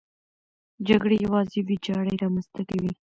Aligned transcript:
جګړې 0.87 1.15
یوازې 1.25 1.59
ویجاړي 1.67 2.13
رامنځته 2.23 2.61
کوي. 2.69 2.91